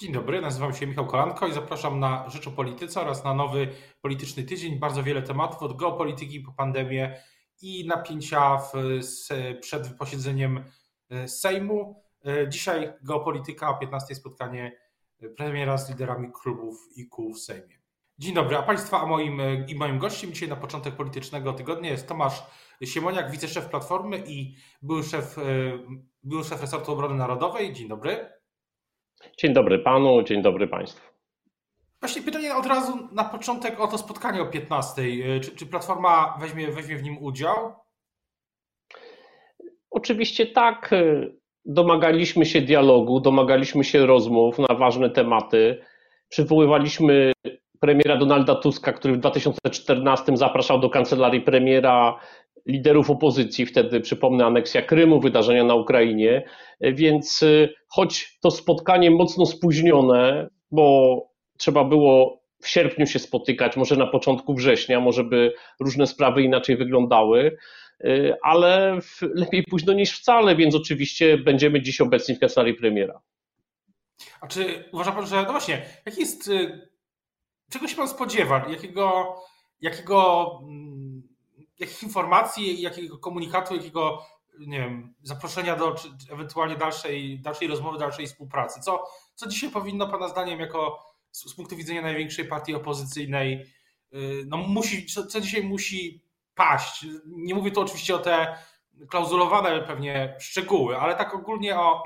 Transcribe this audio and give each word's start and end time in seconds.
Dzień 0.00 0.12
dobry, 0.12 0.40
nazywam 0.40 0.74
się 0.74 0.86
Michał 0.86 1.06
Kolanko 1.06 1.46
i 1.46 1.52
zapraszam 1.52 2.00
na 2.00 2.30
Rzecz 2.30 2.46
o 2.46 2.50
Polityce 2.50 3.00
oraz 3.00 3.24
na 3.24 3.34
nowy 3.34 3.68
polityczny 4.00 4.42
tydzień. 4.42 4.78
Bardzo 4.78 5.02
wiele 5.02 5.22
tematów 5.22 5.62
od 5.62 5.76
geopolityki 5.76 6.40
po 6.40 6.52
pandemię 6.52 7.22
i 7.62 7.86
napięcia 7.86 8.58
w, 8.58 8.72
przed 9.60 9.96
posiedzeniem 9.98 10.64
e, 11.10 11.28
Sejmu. 11.28 12.02
E, 12.26 12.48
dzisiaj 12.48 12.92
geopolityka, 13.02 13.70
o 13.70 13.78
15 13.78 14.14
spotkanie 14.14 14.78
premiera 15.36 15.78
z 15.78 15.90
liderami 15.90 16.32
klubów 16.42 16.88
i 16.96 17.08
kół 17.08 17.34
w 17.34 17.38
Sejmie. 17.38 17.80
Dzień 18.18 18.34
dobry, 18.34 18.56
a 18.56 18.62
Państwa, 18.62 19.00
a 19.00 19.06
moim 19.06 19.40
i 19.68 19.74
moim 19.74 19.98
gościem 19.98 20.32
dzisiaj 20.32 20.48
na 20.48 20.56
początek 20.56 20.96
politycznego 20.96 21.52
tygodnia 21.52 21.90
jest 21.90 22.08
Tomasz 22.08 22.46
Siemoniak, 22.84 23.30
wiceszef 23.30 23.68
Platformy 23.68 24.22
i 24.26 24.56
były 24.82 25.02
szef, 25.02 25.38
e, 25.38 25.42
były 26.22 26.44
szef 26.44 26.60
resortu 26.60 26.92
obrony 26.92 27.14
narodowej. 27.14 27.72
Dzień 27.72 27.88
dobry. 27.88 28.39
Dzień 29.38 29.52
dobry 29.52 29.78
panu, 29.78 30.22
dzień 30.22 30.42
dobry 30.42 30.68
państwu. 30.68 31.10
Właśnie 32.00 32.22
pytanie 32.22 32.56
od 32.56 32.66
razu 32.66 33.08
na 33.12 33.24
początek 33.24 33.80
o 33.80 33.86
to 33.86 33.98
spotkanie 33.98 34.42
o 34.42 34.46
15. 34.46 35.02
E, 35.02 35.40
czy, 35.40 35.56
czy 35.56 35.66
Platforma 35.66 36.38
weźmie, 36.40 36.72
weźmie 36.72 36.96
w 36.96 37.02
nim 37.02 37.18
udział? 37.18 37.72
Oczywiście 39.90 40.46
tak. 40.46 40.92
E, 40.92 41.26
domagaliśmy 41.64 42.46
się 42.46 42.60
dialogu, 42.60 43.20
domagaliśmy 43.20 43.84
się 43.84 44.06
rozmów 44.06 44.58
na 44.58 44.74
ważne 44.74 45.10
tematy. 45.10 45.82
Przywoływaliśmy 46.28 47.32
premiera 47.80 48.16
Donalda 48.16 48.54
Tuska, 48.54 48.92
który 48.92 49.14
w 49.14 49.18
2014 49.18 50.36
zapraszał 50.36 50.80
do 50.80 50.90
kancelarii 50.90 51.40
premiera 51.40 52.20
liderów 52.66 53.10
opozycji, 53.10 53.66
wtedy 53.66 54.00
przypomnę 54.00 54.46
aneksja 54.46 54.82
Krymu, 54.82 55.20
wydarzenia 55.20 55.64
na 55.64 55.74
Ukrainie, 55.74 56.44
więc 56.80 57.42
y, 57.42 57.74
choć 57.88 58.38
to 58.40 58.50
spotkanie 58.50 59.10
mocno 59.10 59.46
spóźnione, 59.46 60.48
bo 60.70 61.16
trzeba 61.58 61.84
było 61.84 62.40
w 62.60 62.68
sierpniu 62.68 63.06
się 63.06 63.18
spotykać, 63.18 63.76
może 63.76 63.96
na 63.96 64.06
początku 64.06 64.54
września, 64.54 65.00
może 65.00 65.24
by 65.24 65.52
różne 65.80 66.06
sprawy 66.06 66.42
inaczej 66.42 66.76
wyglądały, 66.76 67.56
y, 68.04 68.34
ale 68.42 68.98
lepiej 69.34 69.64
późno 69.64 69.92
niż 69.92 70.18
wcale, 70.18 70.56
więc 70.56 70.74
oczywiście 70.74 71.38
będziemy 71.38 71.82
dziś 71.82 72.00
obecni 72.00 72.34
w 72.34 72.40
kancelarii 72.40 72.74
premiera. 72.74 73.20
A 74.40 74.46
czy 74.46 74.84
uważa 74.92 75.12
pan, 75.12 75.26
że 75.26 75.42
no 75.42 75.50
właśnie, 75.50 75.82
jaki 76.06 76.20
jest, 76.20 76.48
y, 76.48 76.88
czego 77.70 77.88
się 77.88 77.96
pan 77.96 78.08
spodziewa, 78.08 78.66
jakiego, 78.70 79.36
jakiego 79.80 80.50
mm, 80.62 81.22
jakich 81.80 82.02
informacji, 82.02 82.80
jakiego 82.80 83.18
komunikatu, 83.18 83.76
jakiego 83.76 84.22
nie 84.66 84.78
wiem, 84.78 85.14
zaproszenia 85.22 85.76
do 85.76 85.94
czy, 85.94 86.08
ewentualnie 86.32 86.76
dalszej, 86.76 87.40
dalszej 87.40 87.68
rozmowy, 87.68 87.98
dalszej 87.98 88.26
współpracy. 88.26 88.80
Co, 88.80 89.04
co 89.34 89.48
dzisiaj 89.48 89.70
powinno 89.70 90.08
Pana 90.08 90.28
zdaniem 90.28 90.60
jako 90.60 91.04
z, 91.30 91.50
z 91.50 91.54
punktu 91.54 91.76
widzenia 91.76 92.02
największej 92.02 92.44
partii 92.44 92.74
opozycyjnej, 92.74 93.66
yy, 94.12 94.44
no 94.46 94.56
musi, 94.56 95.06
co, 95.06 95.26
co 95.26 95.40
dzisiaj 95.40 95.62
musi 95.62 96.22
paść? 96.54 97.06
Nie 97.26 97.54
mówię 97.54 97.70
tu 97.70 97.80
oczywiście 97.80 98.14
o 98.14 98.18
te 98.18 98.58
klauzulowane 99.08 99.82
pewnie 99.82 100.36
szczegóły, 100.40 100.98
ale 100.98 101.16
tak 101.16 101.34
ogólnie 101.34 101.78
o, 101.78 102.02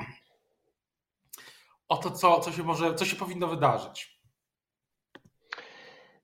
o 1.88 1.96
to, 1.96 2.10
co, 2.10 2.40
co 2.40 2.52
się 2.52 2.62
może, 2.62 2.94
co 2.94 3.04
się 3.04 3.16
powinno 3.16 3.48
wydarzyć. 3.48 4.13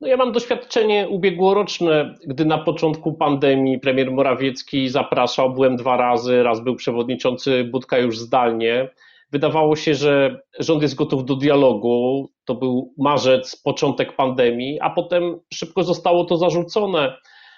No 0.01 0.09
ja 0.09 0.17
mam 0.17 0.33
doświadczenie 0.33 1.09
ubiegłoroczne, 1.09 2.15
gdy 2.27 2.45
na 2.45 2.59
początku 2.59 3.13
pandemii 3.13 3.79
premier 3.79 4.11
Morawiecki 4.11 4.89
zapraszał, 4.89 5.55
byłem 5.55 5.77
dwa 5.77 5.97
razy, 5.97 6.43
raz 6.43 6.61
był 6.61 6.77
przewodniczący 6.77 7.65
Budka 7.65 7.99
już 7.99 8.19
zdalnie. 8.19 8.89
Wydawało 9.33 9.77
się, 9.77 9.95
że 9.95 10.41
rząd 10.59 10.83
jest 10.83 10.95
gotów 10.95 11.25
do 11.25 11.37
dialogu. 11.37 12.29
To 12.45 12.55
był 12.55 12.95
marzec, 12.99 13.63
początek 13.63 14.17
pandemii, 14.17 14.81
a 14.81 14.91
potem 14.91 15.41
szybko 15.55 15.83
zostało 15.83 16.25
to 16.25 16.37
zarzucone. 16.37 17.17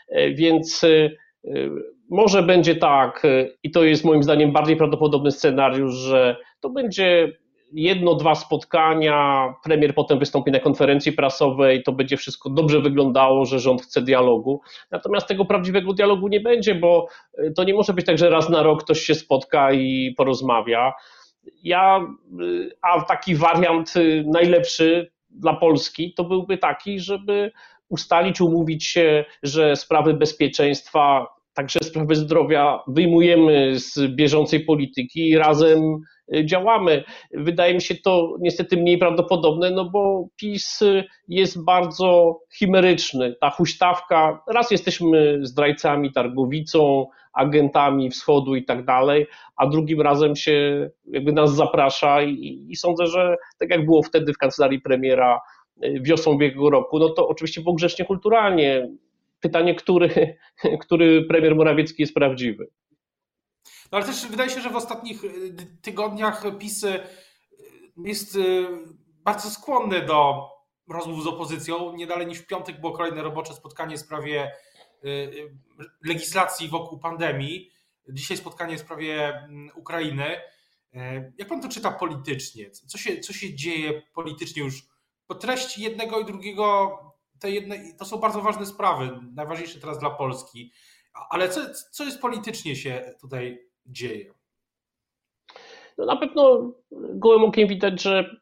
E, 0.09 0.31
więc 0.31 0.85
e, 0.85 1.11
może 2.11 2.43
będzie 2.43 2.77
tak, 2.77 3.25
e, 3.25 3.49
i 3.63 3.71
to 3.71 3.85
jest 3.85 4.05
moim 4.05 4.23
zdaniem 4.23 4.53
bardziej 4.53 4.77
prawdopodobny 4.77 5.31
scenariusz, 5.31 5.95
że 5.95 6.37
to 6.61 6.71
będzie 6.71 7.33
jedno, 7.73 8.15
dwa 8.15 8.35
spotkania, 8.35 9.55
premier 9.65 9.95
potem 9.95 10.19
wystąpi 10.19 10.51
na 10.51 10.61
konferencji 10.61 11.13
prasowej, 11.13 11.83
to 11.83 11.93
będzie 11.93 12.17
wszystko 12.17 12.51
dobrze 12.51 12.81
wyglądało, 12.81 13.47
że 13.47 13.59
rząd 13.59 13.83
chce 13.83 14.03
dialogu. 14.03 14.61
Natomiast 14.91 15.27
tego 15.27 15.45
prawdziwego 15.45 15.93
dialogu 15.93 16.29
nie 16.29 16.41
będzie, 16.41 16.75
bo 16.75 17.07
y, 17.39 17.53
to 17.57 17.65
nie 17.65 17.75
może 17.75 17.93
być 17.93 18.07
tak, 18.07 18.19
że 18.19 18.31
raz 18.31 18.49
na 18.49 18.63
rok 18.63 18.85
ktoś 18.85 19.01
się 19.01 19.15
spotka 19.15 19.73
i 19.73 20.15
porozmawia. 20.17 20.93
Ja, 21.63 22.07
y, 22.41 22.71
a 22.83 23.01
taki 23.01 23.35
wariant 23.35 23.97
y, 23.97 24.25
najlepszy 24.27 25.13
dla 25.31 25.55
Polski 25.55 26.15
to 26.15 26.25
byłby 26.25 26.59
taki, 26.59 27.01
żeby 27.01 27.53
ustalić, 27.89 28.41
umówić 28.41 28.85
się, 28.85 29.25
że 29.43 29.77
sprawy 29.77 30.15
bezpieczeństwa, 30.15 31.27
także 31.55 31.81
sprawy 31.83 32.15
zdrowia 32.15 32.81
wyjmujemy 32.87 33.79
z 33.79 33.99
bieżącej 34.09 34.61
polityki 34.61 35.29
i 35.29 35.39
razem 35.39 35.99
działamy. 36.45 37.05
Wydaje 37.31 37.75
mi 37.75 37.83
się 37.83 37.95
to 37.95 38.37
niestety 38.41 38.77
mniej 38.77 38.99
prawdopodobne, 38.99 39.71
no 39.71 39.91
bo 39.91 40.29
PiS 40.37 40.81
jest 41.29 41.65
bardzo 41.65 42.41
chimeryczny. 42.59 43.37
Ta 43.41 43.51
huśtawka, 43.51 44.43
raz 44.49 44.71
jesteśmy 44.71 45.39
zdrajcami, 45.43 46.13
targowicą, 46.13 47.07
agentami 47.33 48.11
wschodu 48.11 48.55
i 48.55 48.65
tak 48.65 48.85
dalej, 48.85 49.27
a 49.57 49.67
drugim 49.67 50.01
razem 50.01 50.37
się 50.37 50.89
jakby 51.07 51.33
nas 51.33 51.55
zaprasza 51.55 52.23
i, 52.23 52.67
i 52.69 52.77
sądzę, 52.77 53.07
że 53.07 53.37
tak 53.59 53.71
jak 53.71 53.85
było 53.85 54.03
wtedy 54.03 54.33
w 54.33 54.39
kancelarii 54.39 54.81
premiera 54.81 55.41
e, 55.83 56.01
wiosną 56.01 56.33
ubiegłego 56.33 56.71
roku, 56.71 56.99
no 56.99 57.09
to 57.09 57.29
oczywiście 57.29 57.61
było 57.61 57.75
grzecznie 57.75 58.05
kulturalnie. 58.05 58.89
Pytanie, 59.43 59.75
który, 59.75 60.39
który 60.85 61.25
premier 61.25 61.57
Morawiecki 61.57 62.03
jest 62.03 62.15
prawdziwy. 62.15 62.71
No 63.93 63.99
ale 63.99 64.07
też 64.07 64.27
wydaje 64.27 64.51
się, 64.51 64.61
że 64.61 64.71
w 64.71 64.77
ostatnich 64.77 65.25
y, 65.25 65.55
tygodniach 65.83 66.45
PiS 66.59 66.85
y, 66.85 67.01
jest 67.97 68.37
y, 68.37 68.67
bardzo 69.25 69.51
skłonny 69.51 70.03
do 70.03 70.49
rozmów 70.89 71.25
z 71.25 71.27
opozycją. 71.27 71.97
Nie 71.97 72.07
dalej 72.07 72.27
niż 72.27 72.39
w 72.39 72.47
piątek 72.47 72.81
było 72.81 72.93
kolejne 72.93 73.23
robocze 73.23 73.55
spotkanie 73.55 73.97
w 73.97 74.01
sprawie 74.01 74.53
legislacji 76.05 76.69
wokół 76.69 76.99
pandemii. 76.99 77.71
Dzisiaj 78.09 78.37
spotkanie 78.37 78.77
w 78.77 78.81
sprawie 78.81 79.29
mm, 79.29 79.71
Ukrainy. 79.75 80.37
Jak 81.39 81.49
pan 81.49 81.63
to 81.63 81.69
czyta 81.69 81.91
politycznie? 81.91 82.71
Co 82.71 82.99
się, 82.99 83.21
co 83.21 83.33
się 83.33 83.55
dzieje 83.55 84.03
politycznie 84.15 84.63
już? 84.63 84.87
Po 85.27 85.35
treści 85.35 85.83
jednego 85.83 86.21
i 86.21 86.25
drugiego, 86.25 86.99
te 87.43 87.51
jedne, 87.51 87.77
to 87.99 88.05
są 88.05 88.19
bardzo 88.19 88.41
ważne 88.41 88.67
sprawy, 88.67 89.11
najważniejsze 89.35 89.81
teraz 89.81 89.99
dla 89.99 90.11
Polski. 90.11 90.73
Ale 91.31 91.49
co, 91.49 91.61
co 91.91 92.05
jest 92.05 92.21
politycznie 92.21 92.77
się 92.77 93.15
tutaj 93.21 93.59
dzieje? 93.87 94.33
No 95.99 96.07
na 96.07 96.17
pewno 96.17 96.73
gołym 96.91 97.45
okiem 97.45 97.69
widać, 97.69 98.03
że 98.03 98.37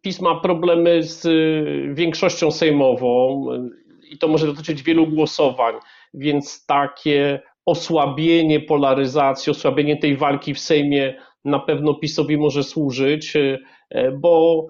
PiS 0.00 0.20
ma 0.20 0.40
problemy 0.40 1.02
z 1.02 1.24
y, 1.24 1.94
większością 1.94 2.50
sejmową 2.50 3.44
y, 3.52 4.08
i 4.08 4.18
to 4.18 4.28
może 4.28 4.46
dotyczyć 4.46 4.82
wielu 4.82 5.06
głosowań, 5.06 5.74
więc 6.14 6.66
takie 6.66 7.42
osłabienie 7.66 8.60
polaryzacji, 8.60 9.50
osłabienie 9.50 9.96
tej 9.96 10.16
walki 10.16 10.54
w 10.54 10.60
Sejmie 10.60 11.14
na 11.44 11.58
pewno 11.58 11.94
PiSowi 11.94 12.36
może 12.38 12.64
służyć, 12.64 13.36
y, 13.36 13.58
bo 14.18 14.66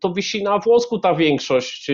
to 0.00 0.12
wisi 0.12 0.42
na 0.42 0.58
włosku 0.58 0.98
ta 0.98 1.14
większość. 1.14 1.90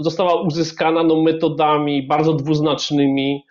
Została 0.00 0.42
uzyskana 0.42 1.02
no, 1.02 1.22
metodami 1.22 2.06
bardzo 2.06 2.32
dwuznacznymi, 2.32 3.44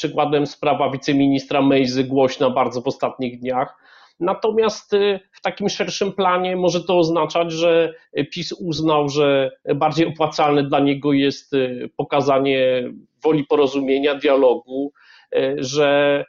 Przykładem 0.00 0.46
sprawa 0.46 0.90
wiceministra 0.90 1.62
Mejzy 1.62 2.04
głośna 2.04 2.50
bardzo 2.50 2.80
w 2.80 2.86
ostatnich 2.86 3.40
dniach. 3.40 3.76
Natomiast 4.20 4.92
y, 4.92 5.20
w 5.32 5.40
takim 5.40 5.68
szerszym 5.68 6.12
planie 6.12 6.56
może 6.56 6.84
to 6.84 6.98
oznaczać, 6.98 7.52
że 7.52 7.94
PiS 8.32 8.52
uznał, 8.52 9.08
że 9.08 9.50
bardziej 9.74 10.06
opłacalne 10.06 10.62
dla 10.62 10.80
niego 10.80 11.12
jest 11.12 11.52
y, 11.52 11.90
pokazanie 11.96 12.82
woli 13.22 13.44
porozumienia, 13.44 14.14
dialogu, 14.14 14.92
y, 15.36 15.56
że 15.58 16.24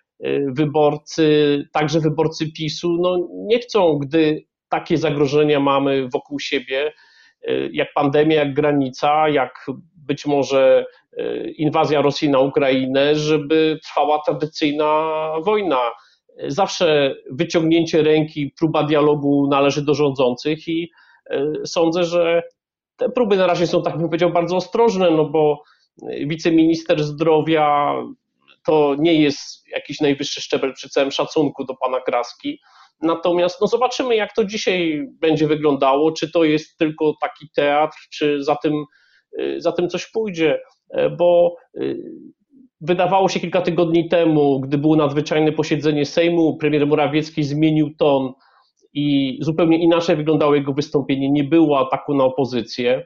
wyborcy, 0.48 1.58
także 1.72 2.00
wyborcy 2.00 2.52
PiSu, 2.52 2.98
no 3.02 3.28
nie 3.32 3.60
chcą, 3.60 3.98
gdy 3.98 4.46
takie 4.70 4.98
zagrożenia 4.98 5.60
mamy 5.60 6.10
wokół 6.10 6.40
siebie, 6.40 6.94
jak 7.72 7.94
pandemia, 7.94 8.36
jak 8.36 8.54
granica, 8.54 9.30
jak 9.30 9.66
być 9.96 10.26
może 10.26 10.86
e, 11.18 11.50
inwazja 11.50 12.02
Rosji 12.02 12.30
na 12.30 12.40
Ukrainę, 12.40 13.16
żeby 13.16 13.80
trwała 13.84 14.22
tradycyjna 14.26 15.12
wojna. 15.46 15.80
Zawsze 16.48 17.16
wyciągnięcie 17.32 18.04
ręki, 18.04 18.54
próba 18.60 18.84
dialogu 18.84 19.48
należy 19.52 19.86
do 19.86 19.94
rządzących 19.94 20.68
i 20.68 20.92
e, 21.30 21.52
sądzę, 21.66 22.04
że 22.04 22.44
te 22.98 23.10
próby 23.10 23.38
na 23.38 23.48
razie 23.48 23.68
są, 23.68 23.84
tak 23.84 23.98
bym 23.98 24.06
powiedział, 24.06 24.32
bardzo 24.32 24.56
ostrożne, 24.56 25.12
no 25.12 25.26
bo 25.26 25.64
wiceminister 26.28 27.04
zdrowia 27.04 27.96
to 28.66 28.96
nie 29.00 29.14
jest 29.14 29.68
jakiś 29.68 30.00
najwyższy 30.00 30.42
szczebel 30.42 30.74
przy 30.74 30.90
całym 30.90 31.12
szacunku 31.12 31.66
do 31.66 31.76
pana 31.76 32.02
Kraski. 32.02 32.60
Natomiast 33.02 33.62
no 33.62 33.68
zobaczymy, 33.68 34.16
jak 34.16 34.36
to 34.36 34.46
dzisiaj 34.46 35.08
będzie 35.22 35.48
wyglądało, 35.48 36.12
czy 36.12 36.32
to 36.32 36.44
jest 36.44 36.78
tylko 36.78 37.14
taki 37.22 37.50
teatr, 37.56 37.98
czy 38.12 38.44
za 38.44 38.56
tym, 38.56 38.86
za 39.58 39.72
tym 39.72 39.90
coś 39.90 40.12
pójdzie, 40.12 40.62
bo 41.18 41.56
wydawało 42.82 43.30
się 43.30 43.40
kilka 43.40 43.62
tygodni 43.62 44.10
temu, 44.10 44.60
gdy 44.60 44.78
było 44.78 44.96
nadzwyczajne 44.96 45.52
posiedzenie 45.52 46.06
Sejmu, 46.06 46.58
premier 46.58 46.88
Morawiecki 46.88 47.44
zmienił 47.44 47.96
ton 47.98 48.34
i 48.94 49.38
zupełnie 49.42 49.84
inaczej 49.84 50.16
wyglądało 50.16 50.56
jego 50.56 50.74
wystąpienie. 50.74 51.32
Nie 51.32 51.44
było 51.44 51.88
ataku 51.88 52.14
na 52.14 52.24
opozycję, 52.24 53.06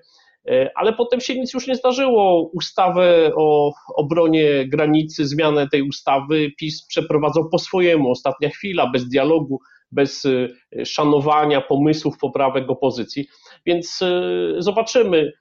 e, 0.50 0.71
ale 0.75 0.94
potem 0.94 1.21
się 1.21 1.36
nic 1.36 1.53
już 1.53 1.68
nie 1.68 1.75
zdarzyło. 1.75 2.50
Ustawę 2.53 3.31
o 3.36 3.74
obronie 3.95 4.68
granicy, 4.68 5.27
zmianę 5.27 5.68
tej 5.69 5.81
ustawy 5.81 6.51
PiS 6.59 6.86
przeprowadzał 6.88 7.50
po 7.50 7.59
swojemu. 7.59 8.12
Ostatnia 8.12 8.50
chwila, 8.50 8.89
bez 8.89 9.09
dialogu, 9.09 9.59
bez 9.95 10.25
e, 10.25 10.86
szanowania 10.86 11.62
pomysłów, 11.62 12.18
poprawek 12.18 12.69
opozycji. 12.69 13.27
Więc 13.65 14.01
e, 14.01 14.21
zobaczymy. 14.57 15.31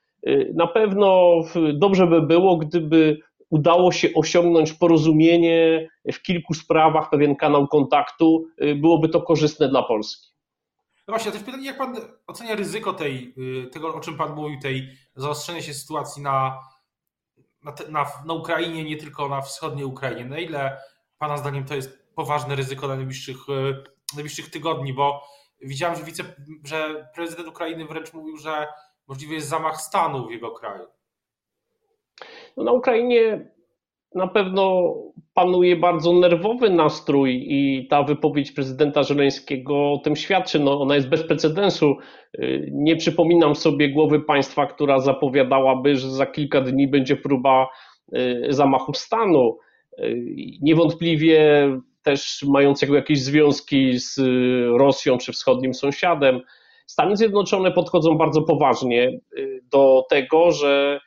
Na 0.55 0.67
pewno 0.67 1.41
dobrze 1.75 2.07
by 2.07 2.23
było, 2.23 2.57
gdyby 2.57 3.19
udało 3.51 3.93
się 3.93 4.09
osiągnąć 4.15 4.73
porozumienie 4.73 5.89
w 6.13 6.23
kilku 6.23 6.55
sprawach, 6.55 7.11
pewien 7.11 7.37
kanał 7.37 7.69
kontaktu, 7.69 8.47
byłoby 8.77 9.09
to 9.09 9.23
korzystne 9.23 9.69
dla 9.69 9.83
Polski. 9.83 10.35
No 11.09 11.13
właśnie, 11.13 11.33
też 11.33 11.43
pytanie, 11.43 11.67
jak 11.67 11.79
pan 11.79 11.97
ocenia 12.27 12.55
ryzyko 12.55 12.93
tej, 12.93 13.35
y, 13.39 13.71
tego, 13.71 13.95
o 13.95 14.01
czym 14.01 14.17
pan 14.17 14.35
mówił, 14.35 14.61
tej 14.61 14.89
zaostrzenia 15.17 15.63
się 15.63 15.75
sytuacji 15.75 16.23
na, 16.23 16.59
na, 17.63 17.75
na, 17.89 18.07
na 18.27 18.35
Ukrainie, 18.35 18.85
nie 18.85 18.97
tylko 18.97 19.29
na 19.29 19.41
wschodniej 19.41 19.85
Ukrainie. 19.85 20.25
Na 20.25 20.39
ile 20.39 20.81
pana 21.19 21.37
zdaniem 21.37 21.65
to 21.65 21.75
jest 21.75 22.15
poważne 22.15 22.57
ryzyko 22.57 22.89
na 22.89 22.97
najbliższych, 22.97 23.37
y, 23.49 23.85
najbliższych 24.15 24.51
tygodni, 24.51 24.93
bo 24.93 25.23
widziałem, 25.63 25.97
że, 25.97 26.05
wice, 26.05 26.25
że 26.65 27.09
prezydent 27.15 27.49
Ukrainy 27.49 27.85
wręcz 27.85 28.13
mówił, 28.13 28.37
że 28.37 28.67
możliwy 29.09 29.35
jest 29.35 29.49
zamach 29.49 29.81
stanu 29.81 30.27
w 30.27 30.31
jego 30.31 30.51
kraju. 30.51 30.87
No 32.57 32.65
na 32.65 32.73
Ukrainie 32.73 33.55
na 34.15 34.27
pewno 34.27 34.95
panuje 35.35 35.77
bardzo 35.77 36.13
nerwowy 36.13 36.71
nastrój 36.71 37.47
i 37.49 37.89
ta 37.89 38.03
wypowiedź 38.03 38.53
prezydenta 38.53 39.03
Żeleńskiego 39.03 39.93
o 39.93 39.99
tym 39.99 40.17
świadczy. 40.17 40.61
No, 40.61 40.81
ona 40.81 40.95
jest 40.95 41.09
bez 41.09 41.23
precedensu. 41.23 41.97
Nie 42.71 42.97
przypominam 42.97 43.55
sobie 43.55 43.89
głowy 43.89 44.21
państwa, 44.21 44.67
która 44.67 45.01
zapowiadałaby, 45.01 45.97
że 45.97 46.11
za 46.11 46.27
kilka 46.27 46.61
dni 46.61 46.89
będzie 46.89 47.17
próba 47.17 47.69
y, 48.17 48.47
zamachu 48.49 48.95
stanu. 48.95 49.59
Y, 49.99 50.25
niewątpliwie 50.63 51.69
też 52.05 52.45
mającego 52.49 52.95
jakieś 52.95 53.23
związki 53.23 53.99
z 53.99 54.21
Rosją 54.79 55.19
czy 55.19 55.33
wschodnim 55.33 55.75
sąsiadem. 55.75 56.41
Stany 56.87 57.17
Zjednoczone 57.17 57.73
podchodzą 57.73 58.19
bardzo 58.19 58.43
poważnie 58.43 59.21
y, 59.39 59.61
do 59.73 60.05
tego, 60.11 60.53
że 60.53 61.01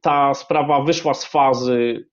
ta 0.00 0.34
sprawa 0.34 0.82
wyszła 0.82 1.14
z 1.14 1.24
fazy 1.24 2.10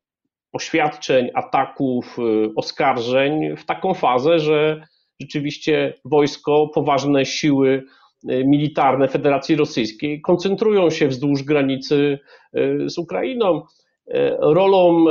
oświadczeń, 0.54 1.30
ataków, 1.34 2.20
y, 2.20 2.50
oskarżeń 2.56 3.56
w 3.58 3.66
taką 3.66 3.94
fazę, 3.94 4.40
że 4.40 4.82
rzeczywiście 5.20 5.94
wojsko, 6.06 6.68
poważne 6.74 7.26
siły 7.26 7.84
y, 8.32 8.44
militarne 8.46 9.08
Federacji 9.08 9.56
Rosyjskiej 9.56 10.22
koncentrują 10.22 10.90
się 10.90 11.08
wzdłuż 11.08 11.44
granicy 11.44 12.20
y, 12.58 12.90
z 12.90 12.98
Ukrainą. 12.98 13.62
Rolą 14.40 15.06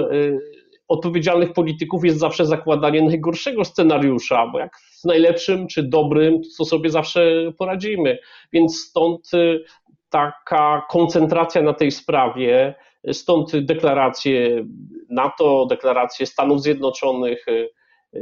odpowiedzialnych 0.88 1.52
polityków 1.52 2.04
jest 2.04 2.18
zawsze 2.18 2.46
zakładanie 2.46 3.02
najgorszego 3.02 3.64
scenariusza, 3.64 4.46
bo 4.46 4.58
jak 4.58 4.76
w 5.02 5.04
najlepszym 5.04 5.66
czy 5.66 5.82
dobrym, 5.82 6.40
to 6.58 6.64
sobie 6.64 6.90
zawsze 6.90 7.52
poradzimy. 7.58 8.18
Więc 8.52 8.78
stąd 8.78 9.30
taka 10.10 10.86
koncentracja 10.88 11.62
na 11.62 11.72
tej 11.72 11.90
sprawie, 11.90 12.74
stąd 13.12 13.56
deklaracje 13.56 14.64
NATO, 15.10 15.66
deklaracje 15.70 16.26
Stanów 16.26 16.62
Zjednoczonych, 16.62 17.48
y, 17.48 17.68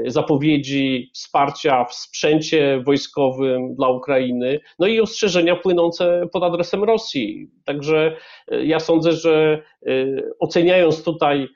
zapowiedzi 0.06 1.10
wsparcia 1.14 1.84
w 1.84 1.94
sprzęcie 1.94 2.82
wojskowym 2.86 3.74
dla 3.74 3.88
Ukrainy, 3.88 4.60
no 4.78 4.86
i 4.86 5.00
ostrzeżenia 5.00 5.56
płynące 5.56 6.28
pod 6.32 6.42
adresem 6.42 6.84
Rosji. 6.84 7.50
Także 7.64 8.16
y, 8.52 8.66
ja 8.66 8.80
sądzę, 8.80 9.12
że 9.12 9.62
y, 9.88 10.22
oceniając 10.40 11.04
tutaj 11.04 11.48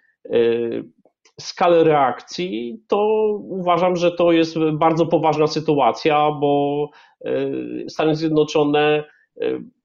skalę 1.40 1.85
reakcji, 1.85 2.82
to 2.88 2.99
uważam, 3.38 3.96
że 3.96 4.12
to 4.12 4.32
jest 4.32 4.58
bardzo 4.73 5.06
poważna 5.06 5.46
sytuacja, 5.46 6.31
bo 6.31 6.90
Stany 7.88 8.14
Zjednoczone 8.14 9.05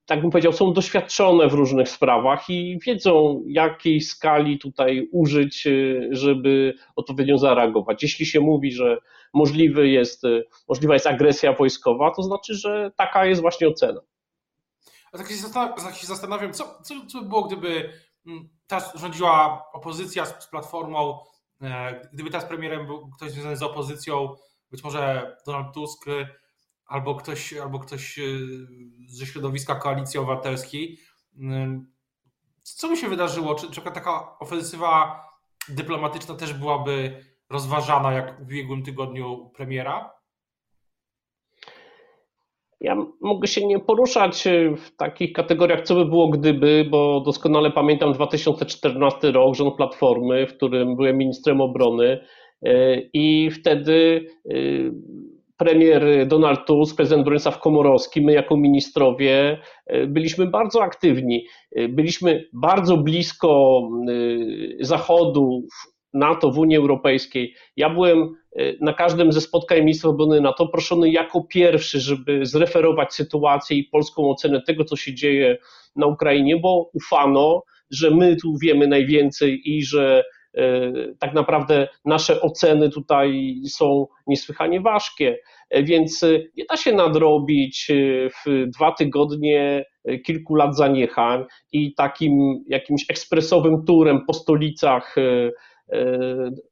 tak 0.06 0.20
bym 0.20 0.30
powiedział, 0.30 0.52
są 0.52 0.72
doświadczone 0.72 1.48
w 1.48 1.52
różnych 1.52 1.88
sprawach 1.88 2.50
i 2.50 2.78
wiedzą, 2.86 3.42
jakiej 3.46 4.00
skali 4.00 4.58
tutaj 4.58 5.08
użyć, 5.12 5.66
y, 5.66 6.08
żeby 6.10 6.74
odpowiednio 6.96 7.38
zareagować. 7.38 8.02
Jeśli 8.02 8.26
się 8.26 8.40
mówi, 8.40 8.72
że 8.72 8.98
możliwy 9.34 9.88
jest, 9.88 10.22
możliwa 10.68 10.94
jest 10.94 11.06
agresja 11.06 11.52
wojskowa, 11.52 12.10
to 12.10 12.22
znaczy, 12.22 12.54
że 12.54 12.92
taka 12.96 13.26
jest 13.26 13.40
właśnie 13.40 13.68
ocena. 13.68 14.00
A 15.12 15.18
tak 15.18 15.28
się 15.96 16.06
zastanawiam, 16.06 16.52
co, 16.52 16.78
co, 16.82 16.94
co 17.06 17.22
by 17.22 17.28
było, 17.28 17.42
gdyby 17.42 17.90
mm, 18.26 18.48
teraz 18.66 18.94
rządziła 18.94 19.64
opozycja 19.72 20.26
z, 20.26 20.44
z 20.44 20.48
Platformą, 20.48 21.18
e, 21.20 21.33
gdyby 22.12 22.30
teraz 22.30 22.48
premierem 22.48 22.86
był 22.86 23.10
ktoś 23.10 23.30
związany 23.30 23.56
z 23.56 23.62
opozycją, 23.62 24.34
być 24.70 24.84
może 24.84 25.36
Donald 25.46 25.74
Tusk, 25.74 26.04
albo 26.86 27.14
ktoś, 27.14 27.52
albo 27.52 27.78
ktoś 27.78 28.18
y, 28.18 28.66
ze 29.08 29.26
środowiska 29.26 29.74
koalicji 29.74 30.20
obywatelskiej. 30.20 30.98
Co 32.62 32.88
by 32.88 32.96
się 32.96 33.08
wydarzyło? 33.08 33.54
Czy, 33.54 33.70
czy 33.70 33.80
taka 33.80 34.38
ofensywa 34.38 35.24
dyplomatyczna 35.68 36.34
też 36.34 36.52
byłaby 36.52 37.24
rozważana 37.50 38.12
jak 38.12 38.38
w 38.38 38.42
ubiegłym 38.42 38.82
tygodniu 38.82 39.50
premiera? 39.56 40.14
Ja 42.84 42.96
mogę 43.20 43.48
się 43.48 43.66
nie 43.66 43.78
poruszać 43.78 44.44
w 44.76 44.96
takich 44.96 45.32
kategoriach, 45.32 45.82
co 45.82 45.94
by 45.94 46.04
było 46.04 46.28
gdyby, 46.28 46.86
bo 46.90 47.20
doskonale 47.20 47.70
pamiętam 47.70 48.12
2014 48.12 49.32
rok, 49.32 49.54
rząd 49.54 49.76
Platformy, 49.76 50.46
w 50.46 50.56
którym 50.56 50.96
byłem 50.96 51.18
ministrem 51.18 51.60
obrony 51.60 52.20
y, 52.66 53.10
i 53.12 53.50
wtedy 53.50 54.26
premier 55.56 56.26
Donald 56.26 56.66
Tusk, 56.66 56.96
prezydent 56.96 57.24
Bronisław 57.24 57.60
Komorowski, 57.60 58.20
my 58.20 58.32
jako 58.32 58.56
ministrowie 58.56 59.58
byliśmy 60.06 60.46
bardzo 60.46 60.82
aktywni. 60.82 61.46
Byliśmy 61.88 62.44
bardzo 62.52 62.96
blisko 62.96 63.82
Zachodu, 64.80 65.62
NATO, 66.14 66.50
w 66.50 66.58
Unii 66.58 66.76
Europejskiej. 66.76 67.54
Ja 67.76 67.90
byłem 67.90 68.34
na 68.80 68.92
każdym 68.92 69.32
ze 69.32 69.40
spotkań 69.40 69.78
ministrów 69.80 70.14
obrony 70.14 70.40
NATO 70.40 70.68
proszony 70.68 71.10
jako 71.10 71.44
pierwszy, 71.44 72.00
żeby 72.00 72.46
zreferować 72.46 73.14
sytuację 73.14 73.76
i 73.76 73.84
polską 73.84 74.30
ocenę 74.30 74.62
tego, 74.62 74.84
co 74.84 74.96
się 74.96 75.14
dzieje 75.14 75.58
na 75.96 76.06
Ukrainie, 76.06 76.56
bo 76.56 76.90
ufano, 76.92 77.62
że 77.90 78.10
my 78.10 78.36
tu 78.36 78.56
wiemy 78.62 78.86
najwięcej 78.86 79.62
i 79.64 79.82
że 79.84 80.24
tak 81.18 81.34
naprawdę 81.34 81.88
nasze 82.04 82.40
oceny 82.40 82.90
tutaj 82.90 83.56
są 83.68 84.06
niesłychanie 84.26 84.80
ważkie. 84.80 85.38
E, 85.70 85.82
więc 85.82 86.22
e, 86.22 86.28
nie 86.56 86.64
da 86.70 86.76
się 86.76 86.92
nadrobić 86.92 87.90
e, 87.90 87.94
w 88.30 88.70
dwa 88.70 88.92
tygodnie 88.92 89.84
kilku 90.26 90.54
lat 90.54 90.76
zaniechań 90.76 91.44
i 91.72 91.94
takim 91.94 92.64
jakimś 92.68 93.04
ekspresowym 93.10 93.84
turem 93.84 94.20
po 94.26 94.34
stolicach 94.34 95.16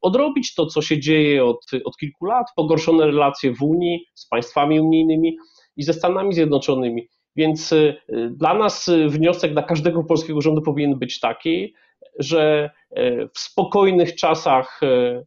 odrobić 0.01 0.55
to, 0.55 0.67
co 0.67 0.83
się 0.83 1.01
dzieje 1.01 1.45
od, 1.45 1.67
od 1.85 1.97
kilku 1.97 2.25
lat, 2.25 2.47
pogorszone 2.57 3.07
relacje 3.07 3.55
w 3.55 3.63
Unii 3.63 4.07
z 4.15 4.29
państwami 4.29 4.81
unijnymi 4.81 5.37
i 5.77 5.83
ze 5.83 5.93
Stanami 5.93 6.35
Zjednoczonymi. 6.35 7.09
Więc 7.37 7.75
dla 8.31 8.55
nas 8.55 8.91
wniosek 9.09 9.53
dla 9.53 9.63
każdego 9.63 10.05
polskiego 10.05 10.41
rządu 10.41 10.63
powinien 10.63 10.99
być 10.99 11.21
taki, 11.21 11.75
że 12.19 12.71
e, 12.91 13.29
w 13.29 13.39
spokojnych 13.39 14.15
czasach 14.15 14.81
e, 14.83 15.25